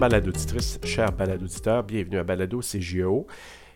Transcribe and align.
Chers 0.00 0.08
baladauditrices, 0.08 0.80
chers 0.82 1.12
baladoditeurs, 1.12 1.82
bienvenue 1.82 2.16
à 2.16 2.24
Balado 2.24 2.60
CGO. 2.60 3.26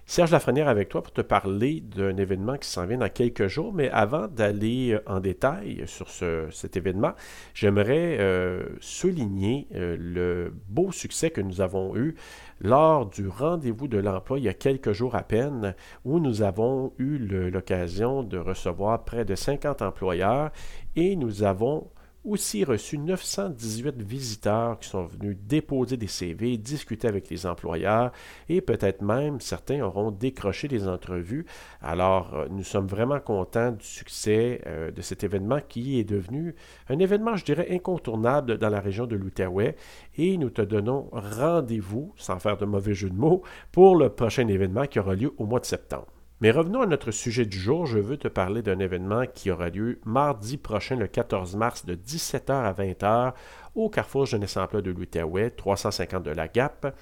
Serge 0.07 0.31
Lafrenière 0.31 0.69
avec 0.69 0.89
toi 0.89 1.03
pour 1.03 1.13
te 1.13 1.21
parler 1.21 1.83
d'un 1.83 2.17
événement 2.17 2.57
qui 2.57 2.67
s'en 2.67 2.87
vient 2.87 2.97
dans 2.97 3.11
quelques 3.11 3.47
jours, 3.49 3.75
mais 3.75 3.91
avant 3.91 4.27
d'aller 4.27 4.93
euh, 4.93 5.03
en 5.07 5.21
détail 5.21 5.83
sur 5.85 6.09
cet 6.09 6.79
événement, 6.79 7.13
j'aimerais 7.53 8.17
euh, 8.21 8.65
souligner 8.81 9.69
euh, 9.75 9.99
le 10.01 10.55
beau 10.71 10.93
succès 10.93 11.29
que 11.29 11.43
nous 11.43 11.61
avons 11.61 11.95
eu 11.95 12.15
lors 12.59 13.05
du 13.05 13.29
rendez-vous 13.29 13.87
de 13.87 13.99
l'emploi 13.99 14.39
il 14.39 14.45
y 14.45 14.49
a 14.49 14.55
quelques 14.55 14.93
jours 14.93 15.17
à 15.17 15.25
peine, 15.25 15.75
où 16.07 16.21
nous 16.21 16.41
avons 16.41 16.95
eu 16.97 17.19
l'occasion 17.19 18.23
de 18.23 18.39
recevoir 18.39 19.05
près 19.05 19.27
de 19.27 19.35
50 19.35 19.83
employeurs 19.83 20.53
et 20.97 21.17
nous 21.17 21.43
avons 21.43 21.91
aussi 22.25 22.65
reçu 22.65 22.97
918 22.99 24.01
visiteurs 24.01 24.79
qui 24.79 24.89
sont 24.89 25.05
venus 25.05 25.37
déposer 25.43 25.97
des 25.97 26.07
CV, 26.07 26.57
discuter 26.57 27.07
avec 27.07 27.29
les 27.29 27.47
employeurs 27.47 28.13
et 28.49 28.61
peut-être 28.61 29.03
même 29.03 29.41
certains 29.41 29.83
auront 29.83 30.11
décroché 30.11 30.67
des 30.67 30.89
entrevues. 30.89 31.45
Alors, 31.83 32.35
euh, 32.35 32.47
nous 32.51 32.65
sommes 32.65 32.87
vraiment 32.87 33.21
contents 33.21 33.73
du 33.73 33.85
succès 33.85 34.63
euh, 34.67 34.91
de 34.91 35.03
cet 35.03 35.23
événement 35.23 35.61
qui 35.69 35.99
est 35.99 36.05
devenu 36.05 36.55
un 36.89 36.99
événement, 36.99 37.37
je 37.37 37.45
dirais, 37.45 37.69
incontournable 37.71 38.59
dans 38.59 38.71
la 38.71 38.81
région 38.81 39.07
de 39.07 39.17
l'Outaouais 39.17 39.77
et 40.17 40.39
nous 40.39 40.51
te 40.51 40.63
donnons 40.63 41.09
rendez-vous, 41.13 42.13
sans 42.17 42.39
faire 42.39 42.57
de 42.57 42.65
mauvais 42.65 42.95
jeu 42.95 43.11
de 43.11 43.17
mots, 43.17 43.43
pour 43.71 43.97
le 43.97 44.09
prochain 44.09 44.49
événement 44.49 44.87
qui 44.87 44.99
aura 44.99 45.15
lieu 45.15 45.35
au 45.37 45.45
mois 45.45 45.61
de 45.61 45.67
septembre. 45.67 46.14
Mais 46.45 46.51
revenons 46.51 46.83
à 46.83 46.87
notre 46.87 47.11
sujet 47.11 47.47
du 47.47 47.59
jour. 47.59 47.87
Je 47.87 47.99
veux 47.99 48.19
te 48.19 48.29
parler 48.29 48.61
d'un 48.61 48.79
événement 48.79 49.25
qui 49.25 49.51
aura 49.51 49.71
lieu 49.71 49.99
mardi 50.05 50.59
prochain, 50.59 50.95
le 50.95 51.07
14 51.07 51.57
mars, 51.57 51.87
de 51.87 51.95
17h 51.95 52.53
à 52.53 52.71
20h, 52.75 53.33
au 53.75 53.89
Carrefour 53.89 54.27
Jeunesse 54.27 54.59
Emploi 54.59 54.83
de 54.83 54.91
l'Outaouais, 54.91 55.49
350 55.49 56.23
de 56.23 56.33
la 56.33 56.47
Gap 56.47 56.95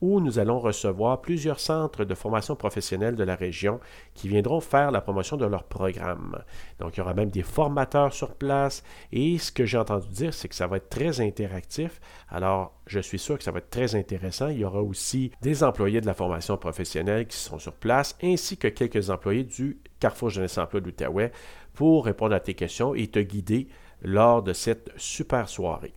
où 0.00 0.20
nous 0.20 0.38
allons 0.38 0.58
recevoir 0.58 1.20
plusieurs 1.20 1.60
centres 1.60 2.04
de 2.04 2.14
formation 2.14 2.56
professionnelle 2.56 3.16
de 3.16 3.24
la 3.24 3.34
région 3.34 3.80
qui 4.14 4.28
viendront 4.28 4.60
faire 4.60 4.90
la 4.90 5.00
promotion 5.00 5.36
de 5.36 5.46
leur 5.46 5.64
programme. 5.64 6.42
Donc, 6.78 6.96
il 6.96 6.98
y 6.98 7.00
aura 7.00 7.14
même 7.14 7.30
des 7.30 7.42
formateurs 7.42 8.12
sur 8.12 8.34
place 8.34 8.82
et 9.12 9.38
ce 9.38 9.50
que 9.50 9.64
j'ai 9.64 9.78
entendu 9.78 10.08
dire, 10.08 10.34
c'est 10.34 10.48
que 10.48 10.54
ça 10.54 10.66
va 10.66 10.76
être 10.76 10.88
très 10.88 11.20
interactif. 11.20 12.00
Alors, 12.28 12.74
je 12.86 13.00
suis 13.00 13.18
sûr 13.18 13.38
que 13.38 13.44
ça 13.44 13.50
va 13.50 13.58
être 13.58 13.70
très 13.70 13.94
intéressant. 13.94 14.48
Il 14.48 14.58
y 14.58 14.64
aura 14.64 14.82
aussi 14.82 15.32
des 15.42 15.64
employés 15.64 16.00
de 16.00 16.06
la 16.06 16.14
formation 16.14 16.56
professionnelle 16.56 17.26
qui 17.26 17.36
seront 17.36 17.58
sur 17.58 17.72
place, 17.72 18.16
ainsi 18.22 18.56
que 18.56 18.68
quelques 18.68 19.10
employés 19.10 19.44
du 19.44 19.78
Carrefour 20.00 20.30
Jeunesse 20.30 20.58
Emploi 20.58 20.80
d'Outaouais 20.80 21.32
pour 21.74 22.04
répondre 22.04 22.34
à 22.34 22.40
tes 22.40 22.54
questions 22.54 22.94
et 22.94 23.08
te 23.08 23.18
guider 23.18 23.68
lors 24.02 24.42
de 24.42 24.52
cette 24.52 24.90
super 24.96 25.48
soirée. 25.48 25.92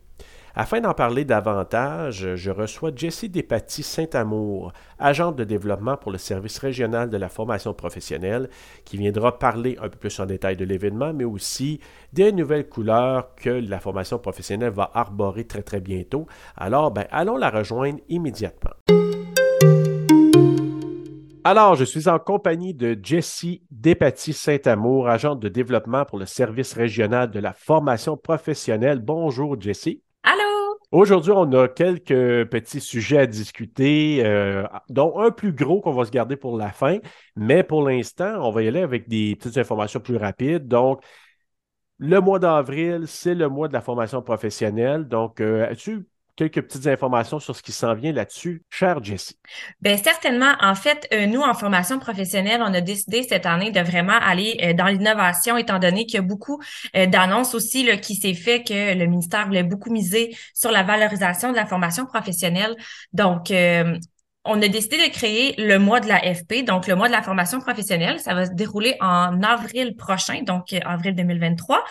Afin 0.54 0.82
d'en 0.82 0.94
parler 0.94 1.24
davantage, 1.24 2.36
je 2.36 2.52
reçois 2.52 2.92
Jessie 2.94 3.30
Despatie 3.30 3.84
Saint-Amour, 3.84 4.74
agente 5.00 5.38
de 5.38 5.46
développement 5.46 5.96
pour 5.96 6.12
le 6.12 6.18
service 6.18 6.58
régional 6.58 7.10
de 7.10 7.16
la 7.16 7.30
formation 7.30 7.74
professionnelle, 7.74 8.50
qui 8.84 8.98
viendra 8.98 9.40
parler 9.40 9.78
un 9.82 9.88
peu 9.88 9.98
plus 9.98 10.20
en 10.20 10.26
détail 10.26 10.58
de 10.58 10.66
l'événement, 10.66 11.14
mais 11.14 11.24
aussi 11.24 11.80
des 12.12 12.34
nouvelles 12.34 12.68
couleurs 12.68 13.34
que 13.36 13.50
la 13.50 13.80
formation 13.80 14.20
professionnelle 14.20 14.74
va 14.74 14.92
arborer 14.94 15.46
très 15.46 15.64
très 15.64 15.80
bientôt. 15.80 16.28
Alors, 16.58 16.92
ben, 16.92 17.06
allons 17.12 17.38
la 17.38 17.50
rejoindre 17.50 18.00
immédiatement. 18.10 18.72
Alors, 21.46 21.76
je 21.76 21.86
suis 21.86 22.10
en 22.10 22.20
compagnie 22.20 22.74
de 22.74 23.00
Jessie 23.02 23.64
Despatie 23.72 24.34
Saint-Amour, 24.34 25.08
agente 25.08 25.40
de 25.40 25.48
développement 25.48 26.04
pour 26.04 26.20
le 26.20 26.26
service 26.26 26.74
régional 26.74 27.32
de 27.32 27.40
la 27.40 27.54
formation 27.54 28.18
professionnelle. 28.18 29.00
Bonjour, 29.00 29.60
Jessie. 29.60 30.04
Allô? 30.24 30.78
Aujourd'hui, 30.92 31.32
on 31.32 31.52
a 31.54 31.68
quelques 31.68 32.50
petits 32.50 32.82
sujets 32.82 33.18
à 33.20 33.26
discuter, 33.26 34.24
euh, 34.26 34.68
dont 34.90 35.20
un 35.20 35.32
plus 35.32 35.54
gros 35.54 35.82
qu'on 35.82 35.94
va 35.94 36.06
se 36.06 36.12
garder 36.12 36.36
pour 36.36 36.58
la 36.58 36.72
fin, 36.72 37.00
mais 37.36 37.64
pour 37.64 37.88
l'instant, 37.88 38.36
on 38.48 38.52
va 38.52 38.62
y 38.62 38.68
aller 38.68 38.82
avec 38.82 39.08
des 39.08 39.36
petites 39.36 39.58
informations 39.58 40.00
plus 40.00 40.18
rapides. 40.18 40.68
Donc, 40.68 41.04
le 41.98 42.20
mois 42.20 42.40
d'avril, 42.40 43.08
c'est 43.08 43.36
le 43.36 43.50
mois 43.50 43.68
de 43.68 43.74
la 43.74 43.82
formation 43.82 44.22
professionnelle. 44.22 45.08
Donc, 45.08 45.42
euh, 45.42 45.70
as-tu 45.70 46.08
quelques 46.36 46.62
petites 46.62 46.88
informations 46.88 47.40
sur 47.40 47.56
ce 47.56 47.62
qui 47.62 47.72
s'en 47.72 47.94
vient 47.94 48.12
là-dessus, 48.12 48.64
cher 48.70 49.04
Jessie? 49.04 49.38
Bien, 49.82 49.98
certainement. 49.98 50.54
En 50.62 50.76
fait, 50.76 51.08
euh, 51.14 51.26
nous, 51.26 51.42
en 51.42 51.54
formation 51.54 52.00
professionnelle, 52.00 52.62
on 52.62 52.74
a 52.74 52.82
décidé 52.82 53.24
cette 53.24 53.46
année 53.46 53.72
de 53.72 53.80
vraiment 53.80 54.18
aller 54.20 54.58
euh, 54.64 54.74
dans 54.74 54.88
l'innovation, 54.88 55.58
étant 55.58 55.80
donné 55.80 56.06
qu'il 56.06 56.16
y 56.16 56.20
a 56.20 56.22
beaucoup 56.22 56.62
euh, 56.96 57.06
d'annonces 57.06 57.56
aussi 57.56 57.88
qui 58.02 58.16
s'est 58.16 58.34
fait 58.34 58.64
que 58.64 58.94
le 58.98 59.06
ministère 59.06 59.46
voulait 59.46 59.64
beaucoup 59.64 59.92
miser 59.92 60.36
sur 60.54 60.72
la 60.72 60.84
valorisation 60.84 61.52
de 61.52 61.56
la 61.56 61.66
formation 61.66 62.06
professionnelle. 62.06 62.76
Donc, 63.14 63.52
on 64.44 64.62
a 64.62 64.68
décidé 64.68 64.98
de 64.98 65.12
créer 65.12 65.54
le 65.58 65.78
mois 65.78 66.00
de 66.00 66.08
la 66.08 66.20
FP, 66.20 66.64
donc 66.66 66.88
le 66.88 66.96
mois 66.96 67.08
de 67.08 67.14
la 67.14 67.22
formation 67.22 67.60
professionnelle. 67.60 68.20
Ça 68.20 68.34
va 68.34 68.48
se 68.48 68.54
dérouler 68.54 68.96
en 69.00 69.44
avril 69.44 69.96
prochain, 69.96 70.42
donc 70.42 70.74
avril 70.84 71.16
2023. 71.16 71.84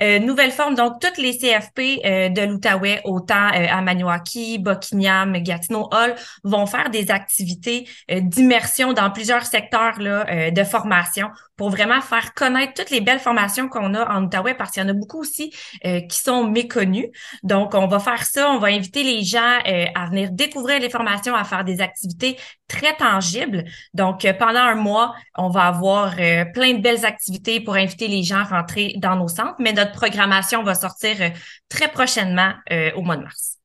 Euh, 0.00 0.18
nouvelle 0.18 0.50
forme, 0.50 0.74
donc 0.74 1.00
toutes 1.00 1.18
les 1.18 1.36
CFP 1.36 2.00
euh, 2.04 2.28
de 2.28 2.42
l'Outaouais, 2.42 3.00
autant 3.04 3.48
euh, 3.48 3.66
à 3.70 3.82
Maniwaki, 3.82 4.58
Gatineau, 4.60 5.88
Hall, 5.92 6.14
vont 6.44 6.66
faire 6.66 6.90
des 6.90 7.10
activités 7.10 7.88
d'immersion 8.10 8.92
dans 8.92 9.10
plusieurs 9.10 9.44
secteurs 9.44 10.00
là, 10.00 10.50
de 10.50 10.64
formation 10.64 11.28
pour 11.56 11.70
vraiment 11.70 12.00
faire 12.00 12.34
connaître 12.34 12.74
toutes 12.74 12.90
les 12.90 13.00
belles 13.00 13.18
formations 13.18 13.68
qu'on 13.68 13.94
a 13.94 14.10
en 14.12 14.24
Outaouais, 14.24 14.54
parce 14.54 14.70
qu'il 14.70 14.82
y 14.82 14.86
en 14.86 14.88
a 14.88 14.92
beaucoup 14.94 15.20
aussi 15.20 15.52
qui 15.82 16.18
sont 16.18 16.44
méconnues. 16.44 17.08
Donc, 17.42 17.74
on 17.74 17.86
va 17.86 17.98
faire 17.98 18.24
ça, 18.24 18.50
on 18.50 18.58
va 18.58 18.68
inviter 18.68 19.02
les 19.02 19.22
gens 19.22 19.58
à 19.94 20.06
venir 20.06 20.30
découvrir 20.32 20.80
les 20.80 20.90
formations, 20.90 21.34
à 21.34 21.44
faire 21.44 21.64
des 21.64 21.80
activités 21.80 22.36
très 22.68 22.94
tangibles. 22.96 23.64
Donc, 23.94 24.26
pendant 24.38 24.60
un 24.60 24.74
mois, 24.74 25.14
on 25.36 25.48
va 25.48 25.66
avoir 25.66 26.14
plein 26.54 26.74
de 26.74 26.80
belles 26.80 27.04
activités 27.04 27.60
pour 27.60 27.74
inviter 27.74 28.08
les 28.08 28.22
gens 28.22 28.38
à 28.38 28.44
rentrer 28.44 28.94
dans 28.96 29.16
nos 29.16 29.28
centres, 29.28 29.56
mais 29.58 29.72
notre 29.82 29.92
programmation 29.92 30.62
va 30.62 30.74
sortir 30.74 31.16
euh, 31.20 31.28
très 31.68 31.88
prochainement 31.88 32.52
euh, 32.70 32.90
au 32.94 33.02
mois 33.02 33.16
de 33.16 33.22
mars. 33.22 33.58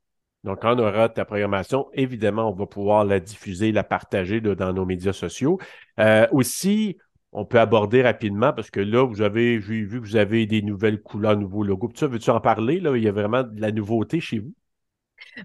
Donc, 0.43 0.61
quand 0.61 0.75
on 0.75 0.79
aura 0.79 1.09
ta 1.09 1.25
programmation, 1.25 1.87
évidemment, 1.93 2.49
on 2.49 2.53
va 2.53 2.65
pouvoir 2.65 3.03
la 3.03 3.19
diffuser, 3.19 3.71
la 3.71 3.83
partager 3.83 4.39
dans 4.39 4.73
nos 4.73 4.85
médias 4.85 5.13
sociaux. 5.13 5.59
Euh, 5.99 6.25
aussi, 6.31 6.97
on 7.33 7.43
peut 7.43 7.59
aborder 7.59 8.01
rapidement 8.01 8.53
parce 8.53 8.71
que 8.71 8.79
là, 8.79 9.05
vous 9.05 9.21
avez, 9.21 9.59
j'ai 9.59 9.83
vu 9.83 9.99
que 10.01 10.07
vous 10.07 10.15
avez 10.15 10.45
des 10.45 10.61
nouvelles 10.61 11.01
couleurs, 11.01 11.35
nouveaux 11.35 11.63
logos. 11.63 11.91
Tu 11.93 12.05
veux-tu 12.05 12.29
en 12.29 12.39
parler? 12.39 12.79
Là? 12.79 12.95
Il 12.95 13.03
y 13.03 13.09
a 13.09 13.11
vraiment 13.11 13.43
de 13.43 13.59
la 13.59 13.71
nouveauté 13.71 14.21
chez 14.21 14.39
vous? 14.39 14.53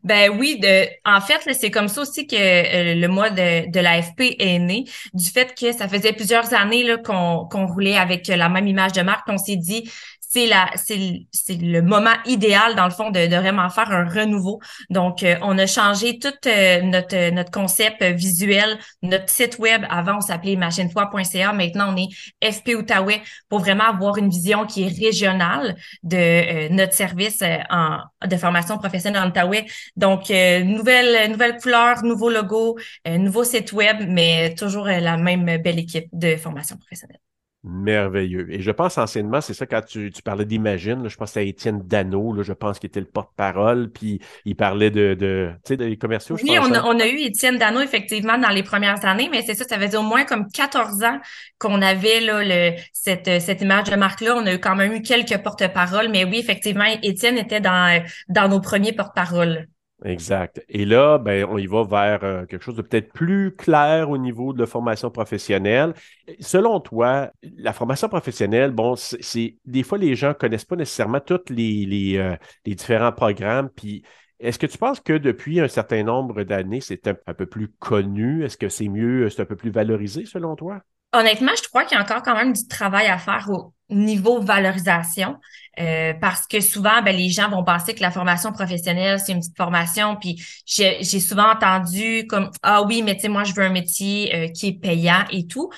Ben 0.04 0.30
oui, 0.38 0.58
de, 0.60 0.86
en 1.04 1.20
fait, 1.20 1.52
c'est 1.52 1.70
comme 1.70 1.88
ça 1.88 2.02
aussi 2.02 2.26
que 2.26 2.36
le 2.36 3.06
mois 3.08 3.30
de, 3.30 3.70
de 3.70 3.80
l'AFP 3.80 4.36
est 4.38 4.58
né, 4.58 4.84
du 5.14 5.28
fait 5.28 5.54
que 5.58 5.72
ça 5.72 5.88
faisait 5.88 6.12
plusieurs 6.12 6.52
années 6.54 6.94
qu'on 7.04 7.46
qu'on 7.50 7.66
roulait 7.66 7.96
avec 7.96 8.28
la 8.28 8.48
même 8.48 8.66
image 8.66 8.92
de 8.92 9.02
marque. 9.02 9.28
On 9.28 9.38
s'est 9.38 9.56
dit, 9.56 9.90
c'est 10.32 11.54
le 11.60 11.80
moment 11.80 12.14
idéal 12.24 12.74
dans 12.74 12.84
le 12.84 12.90
fond 12.90 13.10
de, 13.10 13.20
vraiment 13.36 13.68
faire 13.70 13.90
un 13.90 14.08
renouveau. 14.08 14.60
Donc 14.90 15.22
euh, 15.22 15.36
on 15.42 15.58
a 15.58 15.66
changé 15.66 16.18
tout 16.18 16.32
euh, 16.46 16.80
notre 16.82 17.30
notre 17.30 17.50
concept 17.50 18.02
visuel, 18.02 18.78
notre 19.02 19.28
site 19.28 19.58
web 19.58 19.84
avant 19.90 20.16
on 20.18 20.20
s'appelait 20.20 20.56
machinefoi.ca, 20.56 21.52
maintenant 21.52 21.94
on 21.94 21.96
est 21.96 22.52
FP 22.52 22.70
Outaouais 22.76 23.22
pour 23.48 23.60
vraiment 23.60 23.84
avoir 23.84 24.16
une 24.16 24.30
vision 24.30 24.66
qui 24.66 24.84
est 24.84 24.88
régionale 25.06 25.76
de 26.02 26.16
euh, 26.16 26.68
notre 26.70 26.94
service 26.94 27.40
de 27.40 28.36
formation 28.36 28.78
professionnelle 28.78 29.22
en 29.22 29.28
Outaouais. 29.28 29.66
Donc 29.96 30.30
nouvelle 30.30 31.58
couleur, 31.60 32.02
nouveau 32.04 32.30
logo, 32.30 32.78
nouveau 33.06 33.44
site 33.44 33.72
web 33.72 33.98
mais 34.08 34.54
toujours 34.54 34.86
la 34.86 35.16
même 35.16 35.58
belle 35.58 35.78
équipe 35.78 36.08
de 36.12 36.36
formation 36.36 36.76
professionnelle. 36.76 37.18
Merveilleux. 37.64 38.52
Et 38.52 38.60
je 38.60 38.72
pense 38.72 38.98
anciennement, 38.98 39.40
c'est 39.40 39.54
ça, 39.54 39.66
quand 39.66 39.82
tu, 39.82 40.10
parlais 40.24 40.44
d'Imagine, 40.44 41.08
je 41.08 41.16
pense 41.16 41.36
à 41.36 41.42
Étienne 41.42 41.80
Dano, 41.84 42.42
je 42.42 42.52
pense 42.52 42.80
qu'il 42.80 42.88
était 42.88 42.98
le 42.98 43.06
porte-parole, 43.06 43.88
puis 43.92 44.20
il 44.44 44.56
parlait 44.56 44.90
de, 44.90 45.14
de 45.14 45.52
tu 45.64 45.68
sais, 45.68 45.76
des 45.76 45.96
commerciaux. 45.96 46.36
Oui, 46.42 46.58
on, 46.58 46.72
a, 46.72 46.78
hein? 46.78 46.82
on 46.84 46.98
a 46.98 47.06
eu 47.06 47.18
Étienne 47.18 47.58
Dano, 47.58 47.80
effectivement, 47.80 48.36
dans 48.36 48.48
les 48.48 48.64
premières 48.64 49.04
années, 49.04 49.28
mais 49.30 49.42
c'est 49.42 49.54
ça, 49.54 49.64
ça 49.64 49.78
faisait 49.78 49.96
au 49.96 50.02
moins 50.02 50.24
comme 50.24 50.50
14 50.50 51.04
ans 51.04 51.20
qu'on 51.58 51.80
avait 51.82 52.18
là, 52.18 52.42
le, 52.42 52.76
cette, 52.92 53.40
cette 53.40 53.62
image 53.62 53.90
de 53.90 53.94
marque-là. 53.94 54.34
On 54.36 54.44
a 54.44 54.54
eu 54.54 54.58
quand 54.58 54.74
même 54.74 54.92
eu 54.92 55.02
quelques 55.02 55.40
porte-paroles, 55.40 56.08
mais 56.08 56.24
oui, 56.24 56.38
effectivement, 56.40 56.86
Étienne 57.02 57.38
était 57.38 57.60
dans, 57.60 58.02
dans 58.28 58.48
nos 58.48 58.60
premiers 58.60 58.92
porte-paroles. 58.92 59.68
Exact. 60.04 60.64
Et 60.68 60.84
là, 60.84 61.18
ben, 61.18 61.46
on 61.48 61.58
y 61.58 61.66
va 61.66 61.84
vers 61.84 62.24
euh, 62.24 62.44
quelque 62.46 62.62
chose 62.62 62.74
de 62.74 62.82
peut-être 62.82 63.12
plus 63.12 63.54
clair 63.54 64.10
au 64.10 64.18
niveau 64.18 64.52
de 64.52 64.58
la 64.60 64.66
formation 64.66 65.10
professionnelle. 65.12 65.94
Selon 66.40 66.80
toi, 66.80 67.30
la 67.56 67.72
formation 67.72 68.08
professionnelle, 68.08 68.72
bon, 68.72 68.96
c'est 68.96 69.58
des 69.64 69.82
fois 69.84 69.98
les 69.98 70.16
gens 70.16 70.34
connaissent 70.34 70.64
pas 70.64 70.74
nécessairement 70.74 71.20
tous 71.20 71.50
les, 71.50 71.86
les, 71.86 72.16
euh, 72.16 72.34
les 72.66 72.74
différents 72.74 73.12
programmes. 73.12 73.70
Puis, 73.70 74.02
est-ce 74.40 74.58
que 74.58 74.66
tu 74.66 74.76
penses 74.76 74.98
que 74.98 75.12
depuis 75.12 75.60
un 75.60 75.68
certain 75.68 76.02
nombre 76.02 76.42
d'années, 76.42 76.80
c'est 76.80 77.06
un, 77.06 77.14
peu 77.34 77.46
plus 77.46 77.68
connu? 77.68 78.44
Est-ce 78.44 78.56
que 78.56 78.68
c'est 78.68 78.88
mieux, 78.88 79.30
c'est 79.30 79.42
un 79.42 79.44
peu 79.46 79.56
plus 79.56 79.70
valorisé 79.70 80.26
selon 80.26 80.56
toi? 80.56 80.82
Honnêtement, 81.12 81.52
je 81.56 81.68
crois 81.68 81.84
qu'il 81.84 81.96
y 81.96 82.00
a 82.00 82.02
encore 82.02 82.22
quand 82.22 82.36
même 82.36 82.52
du 82.52 82.66
travail 82.66 83.06
à 83.06 83.18
faire 83.18 83.48
au 83.50 83.74
niveau 83.90 84.40
valorisation. 84.40 85.36
Euh, 85.80 86.12
parce 86.20 86.46
que 86.46 86.60
souvent, 86.60 87.00
ben, 87.02 87.16
les 87.16 87.30
gens 87.30 87.48
vont 87.48 87.64
penser 87.64 87.94
que 87.94 88.02
la 88.02 88.10
formation 88.10 88.52
professionnelle, 88.52 89.18
c'est 89.18 89.32
une 89.32 89.40
petite 89.40 89.56
formation. 89.56 90.16
Puis 90.16 90.42
j'ai 90.66 91.02
souvent 91.02 91.50
entendu 91.50 92.26
comme 92.26 92.50
Ah 92.62 92.82
oui, 92.82 93.02
mais 93.02 93.14
tu 93.14 93.22
sais, 93.22 93.28
moi, 93.28 93.44
je 93.44 93.54
veux 93.54 93.62
un 93.62 93.70
métier 93.70 94.34
euh, 94.34 94.48
qui 94.48 94.68
est 94.68 94.72
payant 94.72 95.24
et 95.30 95.46
tout. 95.46 95.70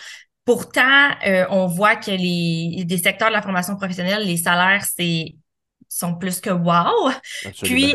Pourtant, 0.45 1.11
euh, 1.27 1.47
on 1.51 1.67
voit 1.67 1.97
que 1.97 2.11
les 2.11 2.85
des 2.85 2.99
secteurs 2.99 3.29
de 3.29 3.35
la 3.35 3.43
formation 3.43 3.77
professionnelle, 3.77 4.27
les 4.27 4.37
salaires, 4.37 4.85
c'est 4.85 5.37
sont 5.89 6.17
plus 6.17 6.41
que 6.41 6.51
wow. 6.51 7.13
Puis 7.63 7.95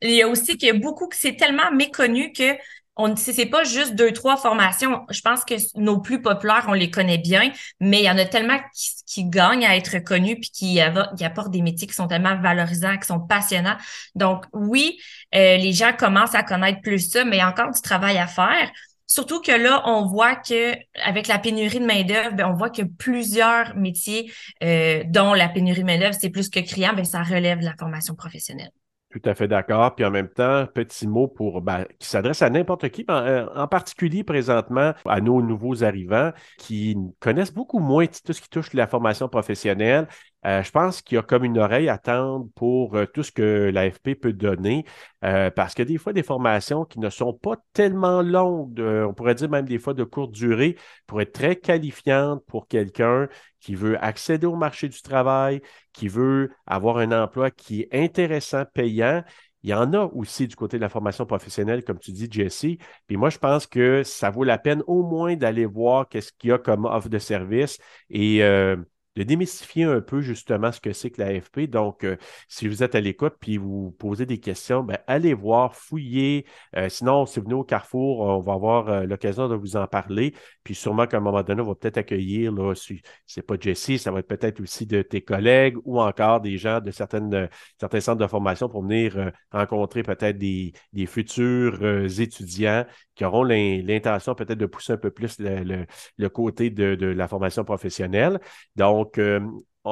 il 0.00 0.10
y 0.10 0.22
a 0.22 0.28
aussi 0.28 0.56
que 0.56 0.72
beaucoup 0.78 1.08
que 1.08 1.16
c'est 1.16 1.34
tellement 1.34 1.72
méconnu 1.72 2.32
que 2.32 2.56
on 2.96 3.16
c'est 3.16 3.46
pas 3.46 3.64
juste 3.64 3.94
deux 3.94 4.12
trois 4.12 4.36
formations. 4.36 5.04
Je 5.10 5.20
pense 5.22 5.44
que 5.44 5.54
nos 5.78 6.00
plus 6.00 6.20
populaires, 6.20 6.66
on 6.68 6.74
les 6.74 6.90
connaît 6.90 7.18
bien, 7.18 7.50
mais 7.80 8.00
il 8.00 8.04
y 8.04 8.10
en 8.10 8.18
a 8.18 8.26
tellement 8.26 8.58
qui, 9.06 9.24
gagnent 9.24 9.66
à 9.66 9.76
être 9.76 9.98
connus 9.98 10.36
puis 10.36 10.50
qui, 10.50 10.80
apportent 10.80 11.50
des 11.50 11.62
métiers 11.62 11.86
qui 11.86 11.94
sont 11.94 12.08
tellement 12.08 12.36
valorisants, 12.40 12.98
qui 12.98 13.06
sont 13.06 13.20
passionnants. 13.20 13.76
Donc 14.14 14.44
oui, 14.52 14.98
euh, 15.34 15.56
les 15.56 15.72
gens 15.72 15.92
commencent 15.92 16.34
à 16.34 16.42
connaître 16.42 16.80
plus 16.80 17.10
ça, 17.10 17.24
mais 17.24 17.36
il 17.36 17.38
y 17.40 17.42
a 17.42 17.48
encore 17.48 17.70
du 17.70 17.80
travail 17.80 18.18
à 18.18 18.26
faire. 18.26 18.70
Surtout 19.06 19.42
que 19.42 19.52
là, 19.52 19.82
on 19.86 20.06
voit 20.06 20.36
que 20.36 20.74
avec 21.02 21.28
la 21.28 21.38
pénurie 21.38 21.80
de 21.80 21.84
main 21.84 22.02
d'œuvre, 22.02 22.32
ben, 22.34 22.46
on 22.46 22.54
voit 22.54 22.70
que 22.70 22.82
plusieurs 22.82 23.76
métiers, 23.76 24.32
euh, 24.62 25.02
dont 25.06 25.34
la 25.34 25.48
pénurie 25.48 25.80
de 25.80 25.86
main 25.86 25.98
d'œuvre, 25.98 26.16
c'est 26.18 26.30
plus 26.30 26.48
que 26.48 26.60
criant, 26.60 26.94
ben, 26.94 27.04
ça 27.04 27.22
relève 27.22 27.58
de 27.58 27.64
la 27.64 27.74
formation 27.78 28.14
professionnelle. 28.14 28.70
Tout 29.12 29.20
à 29.26 29.34
fait 29.34 29.46
d'accord. 29.46 29.94
Puis 29.94 30.06
en 30.06 30.10
même 30.10 30.30
temps, 30.30 30.66
petit 30.66 31.06
mot 31.06 31.28
pour 31.28 31.60
ben, 31.60 31.84
qui 31.98 32.08
s'adresse 32.08 32.40
à 32.40 32.48
n'importe 32.48 32.88
qui, 32.88 33.04
euh, 33.10 33.46
en, 33.54 33.68
particulier 33.68 34.24
présentement 34.24 34.94
à 35.04 35.20
nos 35.20 35.42
nouveaux 35.42 35.84
arrivants 35.84 36.32
qui 36.56 36.96
connaissent 37.20 37.52
beaucoup 37.52 37.78
moins 37.78 38.06
tout 38.06 38.32
ce 38.32 38.40
qui 38.40 38.48
touche 38.48 38.72
la 38.72 38.86
formation 38.86 39.28
professionnelle. 39.28 40.08
Euh, 40.44 40.62
je 40.62 40.70
pense 40.70 41.02
qu'il 41.02 41.16
y 41.16 41.18
a 41.18 41.22
comme 41.22 41.44
une 41.44 41.58
oreille 41.58 41.88
à 41.88 41.98
tendre 41.98 42.48
pour 42.54 42.96
euh, 42.96 43.06
tout 43.06 43.22
ce 43.22 43.30
que 43.30 43.70
l'AFP 43.72 44.14
peut 44.14 44.32
donner, 44.32 44.84
parce 45.20 45.74
que 45.74 45.82
des 45.82 45.98
fois, 45.98 46.12
des 46.12 46.24
formations 46.24 46.84
qui 46.84 46.98
ne 46.98 47.08
sont 47.08 47.32
pas 47.32 47.56
tellement 47.72 48.22
longues, 48.22 48.80
on 48.80 49.14
pourrait 49.14 49.36
dire 49.36 49.48
même 49.48 49.66
des 49.66 49.78
fois 49.78 49.94
de 49.94 50.02
courte 50.02 50.32
durée, 50.32 50.76
pourraient 51.06 51.22
être 51.22 51.32
très 51.32 51.56
qualifiantes 51.56 52.44
pour 52.46 52.66
quelqu'un 52.66 53.28
qui 53.60 53.76
veut 53.76 54.02
accéder 54.04 54.46
au 54.46 54.56
marché 54.56 54.88
du 54.88 55.00
travail, 55.00 55.62
qui 55.92 56.08
veut 56.08 56.50
avoir 56.66 56.98
un 56.98 57.12
emploi 57.22 57.50
qui 57.50 57.82
est 57.82 57.94
intéressant, 57.94 58.64
payant. 58.74 59.22
Il 59.62 59.70
y 59.70 59.74
en 59.74 59.92
a 59.92 60.06
aussi 60.06 60.48
du 60.48 60.56
côté 60.56 60.76
de 60.76 60.82
la 60.82 60.88
formation 60.88 61.24
professionnelle, 61.24 61.84
comme 61.84 62.00
tu 62.00 62.10
dis, 62.10 62.28
Jesse. 62.28 62.76
Puis 63.06 63.16
moi, 63.16 63.30
je 63.30 63.38
pense 63.38 63.66
que 63.68 64.02
ça 64.02 64.30
vaut 64.30 64.42
la 64.42 64.58
peine 64.58 64.82
au 64.88 65.04
moins 65.04 65.36
d'aller 65.36 65.66
voir 65.66 66.08
qu'est-ce 66.08 66.32
qu'il 66.32 66.50
y 66.50 66.52
a 66.52 66.58
comme 66.58 66.84
offre 66.84 67.08
de 67.08 67.18
service 67.18 67.78
et 68.10 68.42
euh, 68.42 68.76
de 69.16 69.22
démystifier 69.22 69.84
un 69.84 70.00
peu 70.00 70.20
justement 70.20 70.72
ce 70.72 70.80
que 70.80 70.92
c'est 70.92 71.10
que 71.10 71.20
l'AFP. 71.20 71.60
Donc, 71.68 72.04
euh, 72.04 72.16
si 72.48 72.66
vous 72.68 72.82
êtes 72.82 72.94
à 72.94 73.00
l'écoute 73.00 73.34
puis 73.40 73.58
vous 73.58 73.94
posez 73.98 74.26
des 74.26 74.38
questions, 74.38 74.82
ben, 74.82 74.98
allez 75.06 75.34
voir, 75.34 75.76
fouillez. 75.76 76.46
Euh, 76.76 76.88
sinon, 76.88 77.26
si 77.26 77.38
vous 77.38 77.44
venez 77.44 77.54
au 77.54 77.64
Carrefour, 77.64 78.20
on 78.20 78.40
va 78.40 78.54
avoir 78.54 78.88
euh, 78.88 79.04
l'occasion 79.04 79.48
de 79.48 79.54
vous 79.54 79.76
en 79.76 79.86
parler. 79.86 80.34
Puis 80.64 80.74
sûrement 80.74 81.06
qu'à 81.06 81.18
un 81.18 81.20
moment 81.20 81.42
donné, 81.42 81.60
on 81.62 81.66
va 81.66 81.74
peut-être 81.74 81.98
accueillir, 81.98 82.52
là, 82.52 82.74
si 82.74 83.02
c'est 83.26 83.42
pas 83.42 83.56
Jessie, 83.60 83.98
ça 83.98 84.10
va 84.10 84.20
être 84.20 84.28
peut-être 84.28 84.60
aussi 84.60 84.86
de 84.86 85.02
tes 85.02 85.20
collègues 85.20 85.76
ou 85.84 86.00
encore 86.00 86.40
des 86.40 86.56
gens 86.56 86.80
de 86.80 86.90
certaines, 86.90 87.48
certains 87.78 88.00
centres 88.00 88.18
de 88.18 88.26
formation 88.26 88.68
pour 88.68 88.82
venir 88.82 89.32
rencontrer 89.50 90.02
peut-être 90.02 90.38
des, 90.38 90.72
des 90.92 91.06
futurs 91.06 91.82
étudiants 92.18 92.84
qui 93.14 93.24
auront 93.24 93.44
l'intention 93.44 94.34
peut-être 94.34 94.58
de 94.58 94.66
pousser 94.66 94.94
un 94.94 94.96
peu 94.96 95.10
plus 95.10 95.36
le, 95.38 96.28
côté 96.28 96.70
de, 96.70 96.94
de, 96.94 97.06
la 97.06 97.28
formation 97.28 97.64
professionnelle. 97.64 98.40
Donc, 98.76 99.01
euh, 99.18 99.40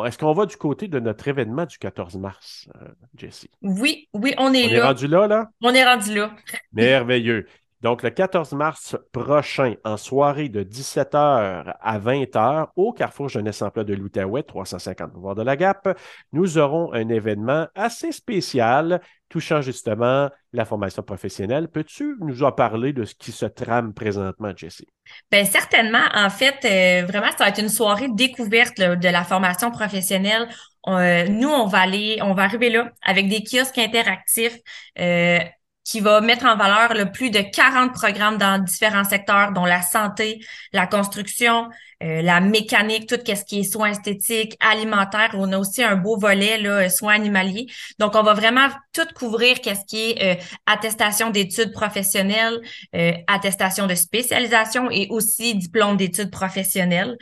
est-ce 0.06 0.18
qu'on 0.18 0.32
va 0.32 0.46
du 0.46 0.56
côté 0.56 0.88
de 0.88 1.00
notre 1.00 1.26
événement 1.28 1.66
du 1.66 1.78
14 1.78 2.16
mars, 2.16 2.68
euh, 2.80 2.88
Jessie? 3.16 3.50
Oui, 3.62 4.08
oui, 4.12 4.34
on 4.38 4.52
est 4.52 4.68
là. 4.68 4.68
On 4.68 4.72
est 4.72 4.82
rendu 4.82 5.06
là, 5.06 5.26
là? 5.26 5.50
On 5.62 5.74
est 5.74 5.84
rendu 5.84 6.14
là. 6.14 6.30
Merveilleux. 6.72 7.46
Donc, 7.80 8.02
le 8.02 8.10
14 8.10 8.52
mars 8.52 8.96
prochain, 9.10 9.74
en 9.84 9.96
soirée 9.96 10.50
de 10.50 10.62
17h 10.62 11.74
à 11.80 11.98
20h, 11.98 12.68
au 12.76 12.92
Carrefour 12.92 13.30
Jeunesse 13.30 13.62
Emploi 13.62 13.84
de 13.84 13.94
l'Outaouais, 13.94 14.42
350 14.42 15.12
pouvoirs 15.12 15.34
de 15.34 15.42
la 15.42 15.56
Gap, 15.56 15.98
nous 16.32 16.58
aurons 16.58 16.92
un 16.92 17.08
événement 17.08 17.68
assez 17.74 18.12
spécial 18.12 19.00
touchant 19.30 19.62
justement 19.62 20.28
la 20.52 20.64
formation 20.66 21.02
professionnelle. 21.02 21.68
Peux-tu 21.68 22.16
nous 22.20 22.42
en 22.42 22.52
parler 22.52 22.92
de 22.92 23.04
ce 23.04 23.14
qui 23.14 23.32
se 23.32 23.46
trame 23.46 23.94
présentement, 23.94 24.52
Jessie? 24.54 24.88
Bien, 25.30 25.44
certainement. 25.44 26.04
En 26.14 26.28
fait, 26.28 26.58
euh, 26.64 27.06
vraiment, 27.06 27.30
ça 27.30 27.44
va 27.44 27.48
être 27.48 27.60
une 27.60 27.70
soirée 27.70 28.08
découverte 28.10 28.76
de 28.78 29.08
la 29.08 29.24
formation 29.24 29.70
professionnelle. 29.70 30.48
Euh, 30.88 31.26
nous, 31.28 31.48
on 31.48 31.66
va 31.66 31.78
aller, 31.78 32.18
on 32.20 32.34
va 32.34 32.42
arriver 32.42 32.68
là 32.68 32.90
avec 33.02 33.28
des 33.28 33.42
kiosques 33.42 33.78
interactifs. 33.78 34.58
Euh, 34.98 35.38
qui 35.82 36.00
va 36.00 36.20
mettre 36.20 36.44
en 36.44 36.56
valeur 36.56 36.94
le 36.94 37.10
plus 37.10 37.30
de 37.30 37.40
40 37.40 37.92
programmes 37.92 38.36
dans 38.36 38.62
différents 38.62 39.02
secteurs, 39.02 39.50
dont 39.52 39.64
la 39.64 39.82
santé, 39.82 40.38
la 40.72 40.86
construction, 40.86 41.68
euh, 42.02 42.22
la 42.22 42.40
mécanique, 42.40 43.06
tout 43.06 43.16
ce 43.26 43.44
qui 43.44 43.60
est 43.60 43.62
soins 43.64 43.90
esthétiques, 43.90 44.56
alimentaires. 44.60 45.30
On 45.34 45.52
a 45.52 45.58
aussi 45.58 45.82
un 45.82 45.96
beau 45.96 46.16
volet, 46.16 46.58
là, 46.58 46.88
soins 46.88 47.14
animaliers. 47.14 47.66
Donc, 47.98 48.14
on 48.14 48.22
va 48.22 48.34
vraiment 48.34 48.68
tout 48.92 49.06
couvrir 49.14 49.60
qu'est-ce 49.60 49.84
qui 49.86 50.10
est 50.10 50.38
euh, 50.38 50.40
attestation 50.66 51.30
d'études 51.30 51.72
professionnelles, 51.72 52.60
euh, 52.94 53.12
attestation 53.26 53.86
de 53.86 53.94
spécialisation 53.94 54.90
et 54.90 55.08
aussi 55.10 55.54
diplôme 55.54 55.96
d'études 55.96 56.30
professionnelles. 56.30 57.16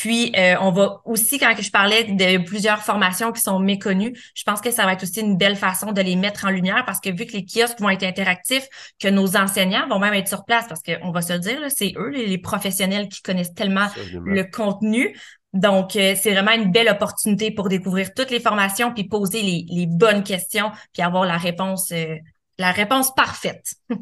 Puis, 0.00 0.32
euh, 0.34 0.54
on 0.62 0.72
va 0.72 1.02
aussi, 1.04 1.38
quand 1.38 1.52
je 1.60 1.70
parlais 1.70 2.04
de 2.04 2.42
plusieurs 2.42 2.80
formations 2.80 3.32
qui 3.32 3.42
sont 3.42 3.58
méconnues, 3.58 4.16
je 4.34 4.44
pense 4.44 4.62
que 4.62 4.70
ça 4.70 4.86
va 4.86 4.94
être 4.94 5.02
aussi 5.02 5.20
une 5.20 5.36
belle 5.36 5.56
façon 5.56 5.92
de 5.92 6.00
les 6.00 6.16
mettre 6.16 6.46
en 6.46 6.48
lumière 6.48 6.84
parce 6.86 7.00
que 7.00 7.10
vu 7.10 7.26
que 7.26 7.32
les 7.32 7.44
kiosques 7.44 7.78
vont 7.80 7.90
être 7.90 8.04
interactifs, 8.04 8.66
que 8.98 9.08
nos 9.08 9.36
enseignants 9.36 9.86
vont 9.88 9.98
même 9.98 10.14
être 10.14 10.28
sur 10.28 10.46
place 10.46 10.66
parce 10.68 10.80
qu'on 10.82 11.10
va 11.10 11.20
se 11.20 11.34
le 11.34 11.38
dire, 11.40 11.58
c'est 11.68 11.92
eux, 11.98 12.08
les, 12.08 12.38
professionnels 12.38 13.08
qui 13.10 13.20
connaissent 13.20 13.52
tellement 13.52 13.88
le 14.24 14.44
contenu. 14.44 15.16
Donc, 15.52 15.96
euh, 15.96 16.14
c'est 16.16 16.32
vraiment 16.32 16.52
une 16.52 16.70
belle 16.70 16.88
opportunité 16.88 17.50
pour 17.50 17.68
découvrir 17.68 18.14
toutes 18.14 18.30
les 18.30 18.40
formations, 18.40 18.92
puis 18.92 19.04
poser 19.04 19.42
les, 19.42 19.86
bonnes 19.86 20.22
questions, 20.22 20.70
puis 20.92 21.02
avoir 21.02 21.24
la 21.24 21.36
réponse 21.36 21.90
euh, 21.92 22.16
la 22.58 22.72
réponse 22.72 23.14
parfaite. 23.14 23.72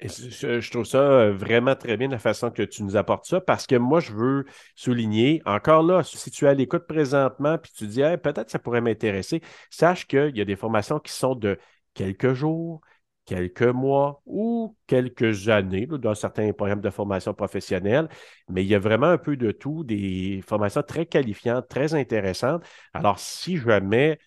je, 0.00 0.70
trouve 0.70 0.86
ça 0.86 0.98
euh, 0.98 1.32
vraiment 1.32 1.76
très 1.76 1.98
bien 1.98 2.08
la 2.08 2.18
façon 2.18 2.50
que 2.50 2.62
tu 2.62 2.82
nous 2.82 2.96
apportes 2.96 3.26
ça 3.26 3.38
parce 3.38 3.66
que 3.66 3.76
moi, 3.76 4.00
je 4.00 4.12
veux 4.12 4.46
souligner, 4.74 5.42
encore 5.44 5.82
là, 5.82 6.02
si 6.02 6.30
tu 6.30 6.46
es 6.46 6.48
à 6.48 6.54
l'écoute 6.54 6.86
présentement 6.88 7.58
puis 7.58 7.70
tu 7.76 7.86
dis 7.86 8.00
peut-être 8.22 8.48
ça 8.48 8.58
pourrait 8.58 8.80
m'intéresser, 8.80 9.42
sache 9.68 10.06
qu'il 10.06 10.34
y 10.34 10.40
a 10.40 10.46
des 10.46 10.56
formations 10.56 10.98
qui 10.98 11.12
sont 11.12 11.34
de 11.34 11.58
quelques 11.92 12.32
jours, 12.32 12.80
quelques 13.28 13.62
mois 13.62 14.22
ou 14.24 14.74
quelques 14.86 15.50
années 15.50 15.86
dans 15.86 16.14
certains 16.14 16.50
programmes 16.54 16.80
de 16.80 16.88
formation 16.88 17.34
professionnelle, 17.34 18.08
mais 18.48 18.64
il 18.64 18.68
y 18.68 18.74
a 18.74 18.78
vraiment 18.78 19.08
un 19.08 19.18
peu 19.18 19.36
de 19.36 19.50
tout, 19.52 19.84
des 19.84 20.42
formations 20.46 20.82
très 20.82 21.04
qualifiantes, 21.04 21.68
très 21.68 21.94
intéressantes. 21.94 22.64
Alors, 22.94 23.18
si 23.18 23.58
jamais 23.58 24.18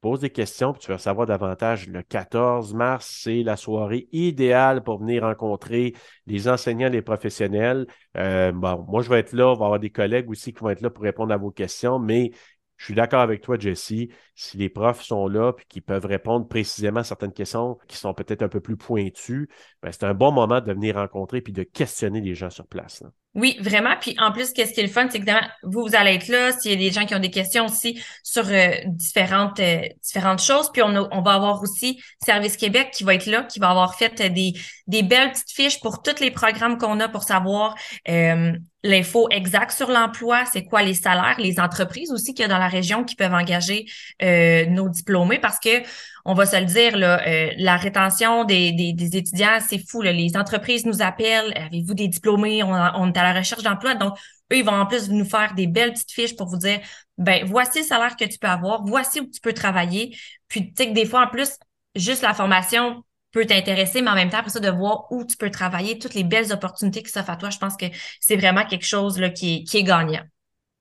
pose 0.00 0.20
des 0.20 0.30
questions, 0.30 0.72
puis 0.72 0.80
tu 0.80 0.90
vas 0.92 0.98
savoir 0.98 1.26
davantage. 1.26 1.88
Le 1.88 2.02
14 2.02 2.72
mars, 2.72 3.20
c'est 3.22 3.42
la 3.42 3.56
soirée 3.56 4.08
idéale 4.12 4.82
pour 4.82 5.00
venir 5.00 5.24
rencontrer 5.24 5.94
les 6.26 6.48
enseignants, 6.48 6.88
les 6.88 7.02
professionnels. 7.02 7.86
Euh, 8.16 8.52
bon, 8.52 8.84
moi, 8.88 9.02
je 9.02 9.10
vais 9.10 9.18
être 9.18 9.32
là, 9.32 9.48
on 9.48 9.54
va 9.56 9.66
avoir 9.66 9.80
des 9.80 9.90
collègues 9.90 10.30
aussi 10.30 10.54
qui 10.54 10.60
vont 10.60 10.70
être 10.70 10.80
là 10.80 10.90
pour 10.90 11.04
répondre 11.04 11.34
à 11.34 11.36
vos 11.36 11.50
questions, 11.50 11.98
mais 11.98 12.30
je 12.78 12.84
suis 12.84 12.94
d'accord 12.94 13.20
avec 13.20 13.42
toi, 13.42 13.58
Jesse. 13.58 13.92
Si 14.34 14.56
les 14.56 14.68
profs 14.68 15.02
sont 15.02 15.26
là 15.26 15.52
et 15.58 15.64
qui 15.68 15.80
peuvent 15.80 16.06
répondre 16.06 16.46
précisément 16.48 17.00
à 17.00 17.04
certaines 17.04 17.32
questions 17.32 17.76
qui 17.88 17.96
sont 17.96 18.14
peut-être 18.14 18.42
un 18.42 18.48
peu 18.48 18.60
plus 18.60 18.76
pointues, 18.76 19.48
ben, 19.82 19.90
c'est 19.92 20.04
un 20.04 20.14
bon 20.14 20.30
moment 20.32 20.60
de 20.60 20.72
venir 20.72 20.94
rencontrer 20.94 21.40
puis 21.42 21.52
de 21.52 21.64
questionner 21.64 22.20
les 22.20 22.34
gens 22.36 22.50
sur 22.50 22.68
place. 22.68 23.02
Oui, 23.34 23.56
vraiment. 23.60 23.94
Puis 24.00 24.16
en 24.18 24.32
plus, 24.32 24.52
qu'est-ce 24.52 24.72
qui 24.72 24.80
est 24.80 24.84
le 24.84 24.88
fun, 24.88 25.06
c'est 25.10 25.20
que 25.20 25.30
vous, 25.62 25.82
vous 25.82 25.94
allez 25.94 26.14
être 26.14 26.28
là. 26.28 26.50
S'il 26.52 26.72
y 26.72 26.74
a 26.74 26.76
des 26.76 26.90
gens 26.90 27.06
qui 27.06 27.14
ont 27.14 27.20
des 27.20 27.30
questions 27.30 27.66
aussi 27.66 28.02
sur 28.24 28.48
euh, 28.48 28.70
différentes 28.86 29.60
euh, 29.60 29.82
différentes 30.02 30.40
choses. 30.40 30.70
Puis 30.72 30.82
on, 30.82 31.08
on 31.12 31.22
va 31.22 31.34
avoir 31.34 31.62
aussi 31.62 32.02
Service 32.24 32.56
Québec 32.56 32.90
qui 32.92 33.04
va 33.04 33.14
être 33.14 33.26
là, 33.26 33.42
qui 33.44 33.60
va 33.60 33.68
avoir 33.70 33.94
fait 33.94 34.32
des, 34.32 34.54
des 34.86 35.02
belles 35.02 35.30
petites 35.30 35.52
fiches 35.52 35.80
pour 35.80 36.02
tous 36.02 36.20
les 36.20 36.30
programmes 36.30 36.78
qu'on 36.78 36.98
a 37.00 37.08
pour 37.08 37.22
savoir 37.22 37.74
euh, 38.08 38.52
l'info 38.82 39.28
exacte 39.30 39.72
sur 39.72 39.90
l'emploi, 39.90 40.44
c'est 40.50 40.64
quoi 40.64 40.82
les 40.82 40.94
salaires, 40.94 41.36
les 41.38 41.60
entreprises 41.60 42.10
aussi 42.12 42.32
qu'il 42.32 42.42
y 42.42 42.46
a 42.46 42.48
dans 42.48 42.58
la 42.58 42.68
région 42.68 43.04
qui 43.04 43.16
peuvent 43.16 43.34
engager 43.34 43.86
nos 44.20 44.88
diplômés 44.88 45.40
parce 45.40 45.58
que 45.58 45.82
on 46.28 46.34
va 46.34 46.44
se 46.44 46.56
le 46.56 46.66
dire, 46.66 46.92
euh, 46.94 47.50
la 47.56 47.78
rétention 47.78 48.44
des, 48.44 48.74
étudiants, 49.14 49.60
c'est 49.66 49.78
fou. 49.78 50.02
Les 50.02 50.36
entreprises 50.36 50.84
nous 50.84 51.00
appellent, 51.00 51.54
avez-vous 51.56 51.94
des 51.94 52.06
diplômés? 52.06 52.62
On, 52.62 52.74
est 52.74 53.18
à 53.18 53.32
la 53.32 53.32
recherche 53.32 53.62
d'emploi. 53.62 53.94
Donc, 53.94 54.14
eux, 54.52 54.58
ils 54.58 54.64
vont 54.64 54.72
en 54.72 54.84
plus 54.84 55.08
nous 55.08 55.24
faire 55.24 55.54
des 55.54 55.66
belles 55.66 55.94
petites 55.94 56.12
fiches 56.12 56.36
pour 56.36 56.46
vous 56.46 56.58
dire, 56.58 56.80
ben 57.16 57.46
voici 57.46 57.78
le 57.78 57.86
salaire 57.86 58.14
que 58.14 58.26
tu 58.26 58.38
peux 58.38 58.46
avoir, 58.46 58.84
voici 58.84 59.20
où 59.20 59.30
tu 59.30 59.40
peux 59.40 59.54
travailler. 59.54 60.14
Puis, 60.48 60.68
tu 60.68 60.74
sais 60.76 60.90
que 60.90 60.94
des 60.94 61.06
fois, 61.06 61.24
en 61.24 61.28
plus, 61.28 61.56
juste 61.94 62.20
la 62.20 62.34
formation, 62.34 63.02
peut 63.32 63.46
t'intéresser, 63.46 64.02
mais 64.02 64.10
en 64.10 64.14
même 64.14 64.28
temps, 64.28 64.38
après 64.38 64.50
ça, 64.50 64.60
de 64.60 64.70
voir 64.70 65.10
où 65.10 65.24
tu 65.24 65.36
peux 65.38 65.50
travailler, 65.50 65.98
toutes 65.98 66.14
les 66.14 66.24
belles 66.24 66.52
opportunités 66.52 67.02
qui 67.02 67.10
s'offrent 67.10 67.30
à 67.30 67.36
toi, 67.36 67.48
je 67.48 67.58
pense 67.58 67.76
que 67.76 67.86
c'est 68.20 68.36
vraiment 68.36 68.64
quelque 68.66 68.86
chose 68.86 69.18
qui 69.34 69.64
est 69.72 69.82
gagnant. 69.82 70.24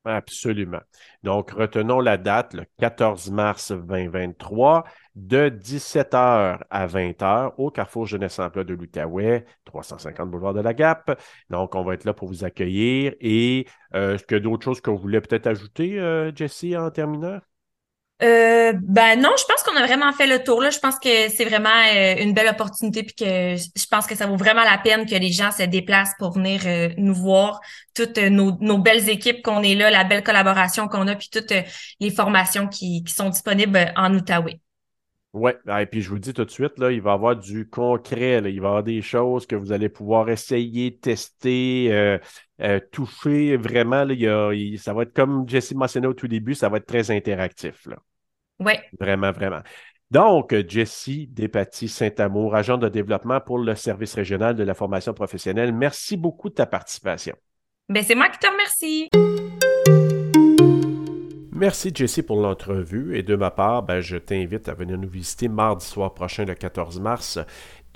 Absolument. 0.07 0.79
Donc, 1.23 1.51
retenons 1.51 1.99
la 1.99 2.17
date, 2.17 2.53
le 2.53 2.65
14 2.79 3.29
mars 3.31 3.71
2023, 3.73 4.85
de 5.17 5.49
17h 5.49 6.59
à 6.69 6.87
20h 6.87 7.53
au 7.57 7.69
Carrefour 7.71 8.05
Jeunesse 8.05 8.39
Emploi 8.39 8.63
de 8.63 8.73
l'Outaouais, 8.73 9.45
350 9.65 10.31
Boulevard 10.31 10.53
de 10.53 10.61
la 10.61 10.73
Gap. 10.73 11.19
Donc, 11.49 11.75
on 11.75 11.83
va 11.83 11.95
être 11.95 12.05
là 12.05 12.13
pour 12.13 12.27
vous 12.27 12.45
accueillir. 12.45 13.13
Et 13.19 13.67
euh, 13.95 14.15
est-ce 14.15 14.23
qu'il 14.23 14.37
y 14.37 14.39
a 14.39 14.43
d'autres 14.43 14.63
choses 14.63 14.81
vous 14.85 14.97
voulez 14.97 15.19
peut-être 15.21 15.47
ajouter, 15.47 15.99
euh, 15.99 16.31
Jessie, 16.33 16.77
en 16.77 16.89
terminant? 16.91 17.39
Euh, 18.23 18.73
ben 18.73 19.21
non, 19.21 19.29
je 19.37 19.43
pense 19.45 19.61
qu'on 19.61 19.75
a 19.75 19.85
vraiment 19.85 20.11
fait 20.11 20.25
le 20.25 20.43
tour 20.43 20.59
là. 20.59 20.71
Je 20.71 20.79
pense 20.79 20.97
que 20.97 21.29
c'est 21.29 21.45
vraiment 21.45 21.69
euh, 21.69 22.15
une 22.17 22.33
belle 22.33 22.47
opportunité 22.47 23.03
puis 23.03 23.13
que 23.13 23.55
je 23.55 23.85
pense 23.91 24.07
que 24.07 24.15
ça 24.15 24.25
vaut 24.25 24.37
vraiment 24.37 24.63
la 24.63 24.79
peine 24.79 25.05
que 25.05 25.13
les 25.13 25.31
gens 25.31 25.51
se 25.51 25.61
déplacent 25.61 26.15
pour 26.17 26.31
venir 26.31 26.61
euh, 26.65 26.89
nous 26.97 27.13
voir 27.13 27.59
toutes 27.93 28.17
nos, 28.17 28.77
belles 28.79 29.07
équipes 29.09 29.43
qu'on 29.43 29.61
est 29.61 29.75
là, 29.75 29.91
la 29.91 30.03
belle 30.03 30.23
collaboration 30.23 30.87
qu'on 30.87 31.07
a 31.07 31.15
puis 31.15 31.29
toutes 31.31 31.53
les 31.99 32.09
formations 32.09 32.67
qui, 32.67 33.03
sont 33.07 33.29
disponibles 33.29 33.93
en 33.95 34.11
Outaouais. 34.15 34.59
Oui, 35.39 35.51
et 35.79 35.85
puis 35.85 36.01
je 36.01 36.09
vous 36.09 36.17
dis 36.17 36.33
tout 36.33 36.45
de 36.45 36.49
suite, 36.49 36.79
là, 36.79 36.91
il 36.91 37.01
va 37.01 37.11
y 37.11 37.13
avoir 37.13 37.35
du 37.35 37.69
concret, 37.69 38.37
il 38.37 38.43
va 38.43 38.49
y 38.49 38.57
avoir 38.57 38.83
des 38.83 39.03
choses 39.03 39.45
que 39.45 39.55
vous 39.55 39.71
allez 39.71 39.87
pouvoir 39.87 40.29
essayer, 40.29 40.97
tester, 40.97 42.17
toucher. 42.91 43.55
Vraiment, 43.55 44.03
là, 44.03 44.51
ça 44.77 44.93
va 44.93 45.03
être 45.03 45.13
comme 45.13 45.47
Jesse 45.47 45.73
mentionnait 45.73 46.07
au 46.07 46.13
tout 46.13 46.27
début, 46.27 46.55
ça 46.55 46.69
va 46.69 46.77
être 46.77 46.87
très 46.87 47.11
interactif. 47.11 47.85
Là. 47.85 47.97
Oui. 48.59 48.73
Vraiment, 48.99 49.31
vraiment. 49.31 49.61
Donc, 50.09 50.55
Jessie 50.67 51.27
Despatie 51.27 51.89
Saint-Amour, 51.89 52.55
agent 52.55 52.77
de 52.77 52.89
développement 52.89 53.39
pour 53.41 53.59
le 53.59 53.75
service 53.75 54.15
régional 54.15 54.55
de 54.55 54.63
la 54.63 54.73
formation 54.73 55.13
professionnelle, 55.13 55.73
merci 55.73 56.17
beaucoup 56.17 56.49
de 56.49 56.55
ta 56.55 56.65
participation. 56.65 57.35
Ben, 57.89 58.03
c'est 58.03 58.15
moi 58.15 58.29
qui 58.29 58.39
te 58.39 58.47
remercie. 58.47 59.09
Merci 61.59 61.91
Jessie 61.91 62.21
pour 62.21 62.39
l'entrevue. 62.39 63.17
Et 63.17 63.23
de 63.23 63.35
ma 63.35 63.49
part, 63.49 63.81
ben, 63.81 63.99
je 63.99 64.15
t'invite 64.15 64.69
à 64.69 64.75
venir 64.75 64.95
nous 64.95 65.09
visiter 65.09 65.47
mardi 65.47 65.83
soir 65.83 66.13
prochain 66.13 66.45
le 66.45 66.53
14 66.53 66.99
mars 66.99 67.39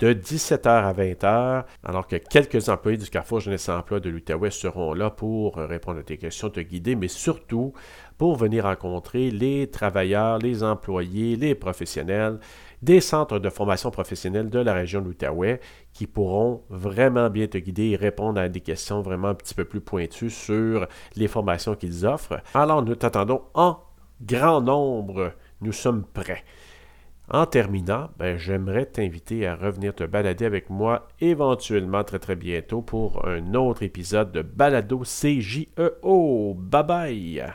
de 0.02 0.12
17h 0.12 0.66
à 0.66 0.92
20h, 0.92 1.64
alors 1.84 2.08
que 2.08 2.16
quelques 2.16 2.68
employés 2.68 2.98
du 2.98 3.08
Carrefour 3.08 3.38
Jeunesse 3.38 3.68
Emploi 3.68 4.00
de 4.00 4.10
l'Outaouais 4.10 4.50
seront 4.50 4.94
là 4.94 5.10
pour 5.10 5.54
répondre 5.54 6.00
à 6.00 6.02
tes 6.02 6.18
questions, 6.18 6.50
te 6.50 6.58
guider, 6.58 6.96
mais 6.96 7.06
surtout 7.06 7.72
pour 8.18 8.34
venir 8.34 8.64
rencontrer 8.64 9.30
les 9.30 9.70
travailleurs, 9.70 10.38
les 10.38 10.64
employés, 10.64 11.36
les 11.36 11.54
professionnels 11.54 12.40
des 12.82 13.00
centres 13.00 13.38
de 13.38 13.48
formation 13.48 13.92
professionnelle 13.92 14.50
de 14.50 14.58
la 14.58 14.74
région 14.74 15.02
de 15.02 15.06
l'Outaouais 15.06 15.60
qui 15.92 16.08
pourront 16.08 16.64
vraiment 16.68 17.30
bien 17.30 17.46
te 17.46 17.58
guider 17.58 17.90
et 17.90 17.96
répondre 17.96 18.40
à 18.40 18.48
des 18.48 18.60
questions 18.60 19.02
vraiment 19.02 19.28
un 19.28 19.34
petit 19.34 19.54
peu 19.54 19.64
plus 19.64 19.80
pointues 19.80 20.30
sur 20.30 20.88
les 21.14 21.28
formations 21.28 21.76
qu'ils 21.76 22.04
offrent. 22.06 22.42
Alors 22.54 22.82
nous 22.82 22.96
t'attendons 22.96 23.42
en 23.54 23.78
grand 24.20 24.60
nombre. 24.60 25.32
Nous 25.60 25.70
sommes 25.70 26.04
prêts. 26.12 26.42
En 27.32 27.46
terminant, 27.46 28.10
ben, 28.18 28.36
j'aimerais 28.36 28.84
t'inviter 28.84 29.46
à 29.46 29.56
revenir 29.56 29.94
te 29.94 30.04
balader 30.04 30.44
avec 30.44 30.68
moi 30.68 31.08
éventuellement 31.18 32.04
très 32.04 32.18
très 32.18 32.36
bientôt 32.36 32.82
pour 32.82 33.26
un 33.26 33.54
autre 33.54 33.82
épisode 33.82 34.32
de 34.32 34.42
Balado 34.42 35.02
CJEO. 35.02 36.54
Bye 36.54 36.84
bye! 36.84 37.52